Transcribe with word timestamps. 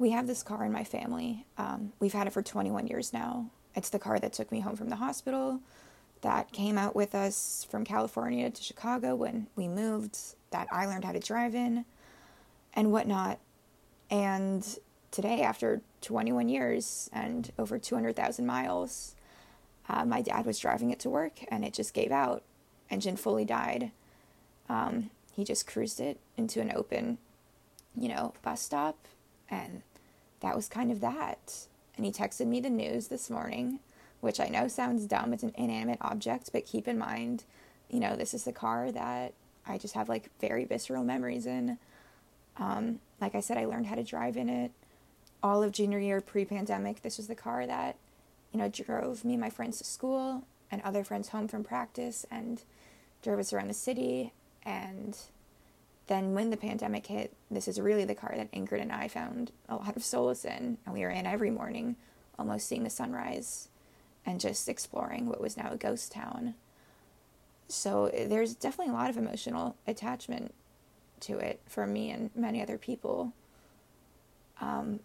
we 0.00 0.10
have 0.10 0.26
this 0.26 0.42
car 0.42 0.64
in 0.64 0.72
my 0.72 0.82
family. 0.82 1.44
Um, 1.58 1.92
we've 2.00 2.14
had 2.14 2.26
it 2.26 2.32
for 2.32 2.42
21 2.42 2.86
years 2.86 3.12
now. 3.12 3.50
It's 3.74 3.90
the 3.90 3.98
car 3.98 4.18
that 4.18 4.32
took 4.32 4.50
me 4.50 4.60
home 4.60 4.74
from 4.74 4.88
the 4.88 4.96
hospital, 4.96 5.60
that 6.22 6.52
came 6.52 6.78
out 6.78 6.96
with 6.96 7.14
us 7.14 7.66
from 7.70 7.84
California 7.84 8.50
to 8.50 8.62
Chicago 8.62 9.14
when 9.14 9.46
we 9.56 9.68
moved, 9.68 10.16
that 10.52 10.68
I 10.72 10.86
learned 10.86 11.04
how 11.04 11.12
to 11.12 11.20
drive 11.20 11.54
in, 11.54 11.84
and 12.72 12.90
whatnot. 12.90 13.40
And 14.10 14.66
today, 15.10 15.42
after 15.42 15.82
21 16.00 16.48
years 16.48 17.10
and 17.12 17.52
over 17.58 17.78
200,000 17.78 18.46
miles, 18.46 19.14
uh, 19.86 20.06
my 20.06 20.22
dad 20.22 20.46
was 20.46 20.58
driving 20.58 20.90
it 20.90 21.00
to 21.00 21.10
work 21.10 21.40
and 21.48 21.62
it 21.62 21.74
just 21.74 21.92
gave 21.92 22.10
out. 22.10 22.42
Engine 22.88 23.16
fully 23.16 23.44
died. 23.44 23.90
Um, 24.66 25.10
he 25.30 25.44
just 25.44 25.66
cruised 25.66 26.00
it 26.00 26.18
into 26.38 26.62
an 26.62 26.72
open, 26.74 27.18
you 27.94 28.08
know, 28.08 28.32
bus 28.42 28.62
stop, 28.62 28.96
and 29.50 29.82
that 30.40 30.56
was 30.56 30.68
kind 30.68 30.90
of 30.90 31.00
that. 31.00 31.66
And 31.96 32.06
he 32.06 32.12
texted 32.12 32.46
me 32.46 32.60
the 32.60 32.70
news 32.70 33.08
this 33.08 33.30
morning, 33.30 33.80
which 34.20 34.40
I 34.40 34.48
know 34.48 34.68
sounds 34.68 35.06
dumb. 35.06 35.32
It's 35.32 35.42
an 35.42 35.54
inanimate 35.56 35.98
object, 36.00 36.50
but 36.52 36.66
keep 36.66 36.88
in 36.88 36.98
mind, 36.98 37.44
you 37.88 38.00
know, 38.00 38.16
this 38.16 38.34
is 38.34 38.44
the 38.44 38.52
car 38.52 38.90
that 38.92 39.34
I 39.66 39.78
just 39.78 39.94
have 39.94 40.08
like 40.08 40.30
very 40.40 40.64
visceral 40.64 41.04
memories 41.04 41.46
in. 41.46 41.78
Um, 42.56 43.00
like 43.20 43.34
I 43.34 43.40
said, 43.40 43.58
I 43.58 43.66
learned 43.66 43.86
how 43.86 43.94
to 43.94 44.02
drive 44.02 44.36
in 44.36 44.48
it 44.48 44.72
all 45.42 45.62
of 45.62 45.72
junior 45.72 45.98
year 45.98 46.20
pre 46.20 46.44
pandemic. 46.44 47.02
This 47.02 47.16
was 47.16 47.26
the 47.26 47.34
car 47.34 47.66
that, 47.66 47.96
you 48.52 48.58
know, 48.58 48.68
drove 48.68 49.24
me 49.24 49.34
and 49.34 49.40
my 49.40 49.50
friends 49.50 49.78
to 49.78 49.84
school 49.84 50.44
and 50.70 50.82
other 50.82 51.04
friends 51.04 51.28
home 51.28 51.48
from 51.48 51.64
practice 51.64 52.26
and 52.30 52.62
drove 53.22 53.38
us 53.38 53.52
around 53.52 53.68
the 53.68 53.74
city. 53.74 54.32
And 54.64 55.16
then 56.10 56.34
when 56.34 56.50
the 56.50 56.56
pandemic 56.56 57.06
hit, 57.06 57.32
this 57.52 57.68
is 57.68 57.80
really 57.80 58.04
the 58.04 58.16
car 58.16 58.34
that 58.36 58.50
Ingrid 58.50 58.82
and 58.82 58.90
I 58.90 59.06
found 59.06 59.52
a 59.68 59.76
lot 59.76 59.96
of 59.96 60.02
solace 60.02 60.44
in. 60.44 60.76
And 60.84 60.92
we 60.92 61.02
were 61.02 61.10
in 61.10 61.24
every 61.24 61.52
morning, 61.52 61.94
almost 62.36 62.66
seeing 62.66 62.82
the 62.82 62.90
sunrise 62.90 63.68
and 64.26 64.40
just 64.40 64.68
exploring 64.68 65.26
what 65.26 65.40
was 65.40 65.56
now 65.56 65.70
a 65.70 65.76
ghost 65.76 66.10
town. 66.10 66.56
So 67.68 68.10
there's 68.12 68.56
definitely 68.56 68.92
a 68.92 68.96
lot 68.96 69.08
of 69.08 69.16
emotional 69.16 69.76
attachment 69.86 70.52
to 71.20 71.38
it 71.38 71.60
for 71.68 71.86
me 71.86 72.10
and 72.10 72.30
many 72.34 72.60
other 72.60 72.76
people. 72.76 73.32
Um, 74.60 74.98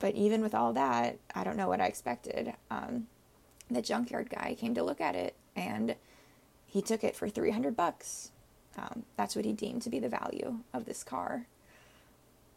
but 0.00 0.16
even 0.16 0.42
with 0.42 0.56
all 0.56 0.72
that, 0.72 1.18
I 1.36 1.44
don't 1.44 1.56
know 1.56 1.68
what 1.68 1.80
I 1.80 1.86
expected. 1.86 2.52
Um, 2.68 3.06
the 3.70 3.80
junkyard 3.80 4.28
guy 4.28 4.56
came 4.58 4.74
to 4.74 4.82
look 4.82 5.00
at 5.00 5.14
it 5.14 5.36
and 5.54 5.94
he 6.66 6.82
took 6.82 7.04
it 7.04 7.14
for 7.14 7.28
300 7.28 7.76
bucks. 7.76 8.32
Um, 8.78 9.02
that's 9.16 9.34
what 9.34 9.44
he 9.44 9.52
deemed 9.52 9.82
to 9.82 9.90
be 9.90 9.98
the 9.98 10.08
value 10.08 10.58
of 10.72 10.84
this 10.84 11.02
car. 11.02 11.46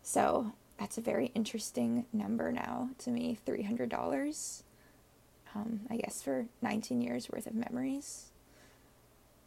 So 0.04 0.54
that's 0.78 0.98
a 0.98 1.02
very 1.02 1.32
interesting 1.34 2.06
number 2.14 2.52
now 2.52 2.90
to 3.00 3.10
me 3.10 3.38
$300. 3.46 4.64
Um, 5.56 5.82
I 5.90 5.98
guess 5.98 6.22
for 6.22 6.46
19 6.62 7.02
years 7.02 7.30
worth 7.30 7.48
of 7.48 7.56
memories. 7.56 8.28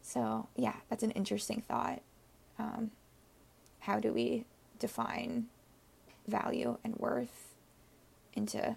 So, 0.02 0.48
yeah, 0.54 0.74
that's 0.90 1.02
an 1.02 1.12
interesting 1.12 1.62
thought. 1.66 2.02
Um, 2.58 2.90
how 3.80 4.00
do 4.00 4.12
we 4.12 4.44
define 4.78 5.46
value 6.26 6.76
and 6.84 6.96
worth 6.96 7.54
into 8.34 8.76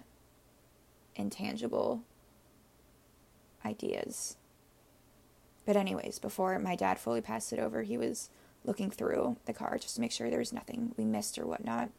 intangible 1.16 2.02
ideas? 3.64 4.36
But, 5.68 5.76
anyways, 5.76 6.18
before 6.18 6.58
my 6.58 6.76
dad 6.76 6.98
fully 6.98 7.20
passed 7.20 7.52
it 7.52 7.58
over, 7.58 7.82
he 7.82 7.98
was 7.98 8.30
looking 8.64 8.90
through 8.90 9.36
the 9.44 9.52
car 9.52 9.76
just 9.76 9.96
to 9.96 10.00
make 10.00 10.12
sure 10.12 10.30
there 10.30 10.38
was 10.38 10.50
nothing 10.50 10.94
we 10.96 11.04
missed 11.04 11.38
or 11.38 11.46
whatnot. 11.46 11.90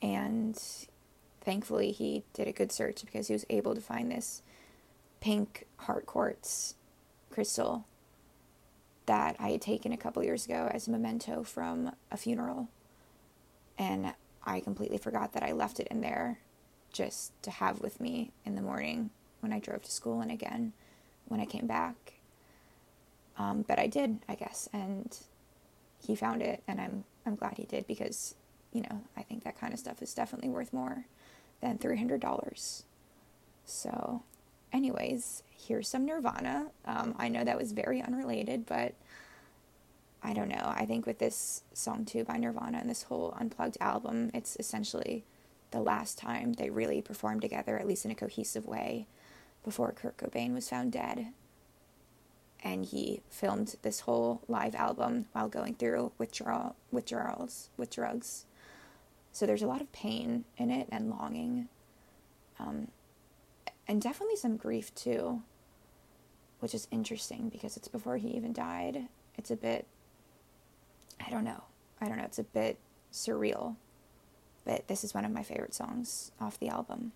And 0.00 0.56
thankfully, 1.40 1.90
he 1.90 2.22
did 2.32 2.46
a 2.46 2.52
good 2.52 2.70
search 2.70 3.04
because 3.04 3.26
he 3.26 3.32
was 3.32 3.44
able 3.50 3.74
to 3.74 3.80
find 3.80 4.12
this 4.12 4.42
pink 5.20 5.66
heart 5.78 6.06
quartz 6.06 6.76
crystal 7.30 7.84
that 9.06 9.34
I 9.40 9.48
had 9.50 9.60
taken 9.60 9.90
a 9.90 9.96
couple 9.96 10.22
years 10.22 10.46
ago 10.46 10.70
as 10.72 10.86
a 10.86 10.92
memento 10.92 11.42
from 11.42 11.90
a 12.12 12.16
funeral. 12.16 12.68
And 13.76 14.14
I 14.44 14.60
completely 14.60 14.98
forgot 14.98 15.32
that 15.32 15.42
I 15.42 15.50
left 15.50 15.80
it 15.80 15.88
in 15.88 16.00
there 16.00 16.38
just 16.92 17.32
to 17.42 17.50
have 17.50 17.80
with 17.80 18.00
me 18.00 18.30
in 18.44 18.54
the 18.54 18.62
morning 18.62 19.10
when 19.40 19.52
I 19.52 19.58
drove 19.58 19.82
to 19.82 19.90
school 19.90 20.20
and 20.20 20.30
again 20.30 20.74
when 21.26 21.40
I 21.40 21.44
came 21.44 21.66
back. 21.66 22.19
Um, 23.40 23.64
but 23.66 23.78
I 23.78 23.86
did, 23.86 24.18
I 24.28 24.34
guess, 24.34 24.68
and 24.70 25.16
he 25.98 26.14
found 26.14 26.42
it, 26.42 26.62
and 26.68 26.78
I'm 26.78 27.04
I'm 27.24 27.36
glad 27.36 27.56
he 27.56 27.64
did 27.64 27.86
because, 27.86 28.34
you 28.72 28.82
know, 28.82 29.00
I 29.16 29.22
think 29.22 29.44
that 29.44 29.58
kind 29.58 29.72
of 29.72 29.78
stuff 29.78 30.02
is 30.02 30.12
definitely 30.12 30.50
worth 30.50 30.72
more 30.74 31.06
than 31.62 31.78
three 31.78 31.96
hundred 31.96 32.20
dollars. 32.20 32.84
So, 33.64 34.22
anyways, 34.74 35.42
here's 35.50 35.88
some 35.88 36.04
Nirvana. 36.04 36.66
Um, 36.84 37.14
I 37.18 37.28
know 37.28 37.44
that 37.44 37.56
was 37.56 37.72
very 37.72 38.02
unrelated, 38.02 38.66
but 38.66 38.94
I 40.22 40.34
don't 40.34 40.48
know. 40.48 40.74
I 40.76 40.84
think 40.84 41.06
with 41.06 41.18
this 41.18 41.62
song 41.72 42.04
too 42.04 42.24
by 42.24 42.36
Nirvana 42.36 42.78
and 42.78 42.90
this 42.90 43.04
whole 43.04 43.34
unplugged 43.40 43.78
album, 43.80 44.30
it's 44.34 44.56
essentially 44.58 45.24
the 45.70 45.80
last 45.80 46.18
time 46.18 46.54
they 46.54 46.68
really 46.68 47.00
performed 47.00 47.40
together, 47.40 47.78
at 47.78 47.86
least 47.86 48.04
in 48.04 48.10
a 48.10 48.14
cohesive 48.14 48.66
way, 48.66 49.06
before 49.64 49.92
Kurt 49.92 50.18
Cobain 50.18 50.52
was 50.52 50.68
found 50.68 50.92
dead 50.92 51.28
and 52.62 52.84
he 52.84 53.22
filmed 53.30 53.76
this 53.82 54.00
whole 54.00 54.42
live 54.48 54.74
album 54.74 55.26
while 55.32 55.48
going 55.48 55.74
through 55.74 56.12
withdrawal 56.18 56.76
withdrawals 56.90 57.70
with 57.76 57.90
drugs. 57.90 58.44
So 59.32 59.46
there's 59.46 59.62
a 59.62 59.66
lot 59.66 59.80
of 59.80 59.92
pain 59.92 60.44
in 60.56 60.70
it 60.70 60.88
and 60.90 61.10
longing, 61.10 61.68
um, 62.58 62.88
and 63.86 64.02
definitely 64.02 64.36
some 64.36 64.56
grief 64.56 64.94
too, 64.94 65.42
which 66.58 66.74
is 66.74 66.88
interesting 66.90 67.48
because 67.48 67.76
it's 67.76 67.88
before 67.88 68.16
he 68.16 68.28
even 68.28 68.52
died. 68.52 69.06
It's 69.36 69.50
a 69.50 69.56
bit, 69.56 69.86
I 71.24 71.30
don't 71.30 71.44
know, 71.44 71.62
I 72.00 72.08
don't 72.08 72.18
know. 72.18 72.24
It's 72.24 72.38
a 72.38 72.44
bit 72.44 72.78
surreal, 73.12 73.76
but 74.64 74.88
this 74.88 75.04
is 75.04 75.14
one 75.14 75.24
of 75.24 75.32
my 75.32 75.42
favorite 75.42 75.74
songs 75.74 76.32
off 76.40 76.58
the 76.58 76.68
album. 76.68 77.12